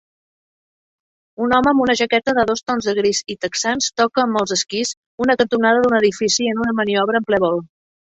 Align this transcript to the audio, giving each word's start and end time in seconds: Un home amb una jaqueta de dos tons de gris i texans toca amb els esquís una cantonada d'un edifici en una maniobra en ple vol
Un 1.47 1.51
home 1.57 1.67
amb 1.71 1.81
una 1.83 1.95
jaqueta 1.99 2.33
de 2.37 2.45
dos 2.51 2.63
tons 2.69 2.87
de 2.89 2.95
gris 2.99 3.19
i 3.33 3.35
texans 3.45 3.89
toca 4.01 4.23
amb 4.23 4.39
els 4.41 4.55
esquís 4.57 4.95
una 5.27 5.37
cantonada 5.43 5.85
d'un 5.85 5.97
edifici 5.99 6.49
en 6.53 6.63
una 6.65 6.75
maniobra 6.81 7.21
en 7.21 7.29
ple 7.29 7.41
vol 7.45 7.61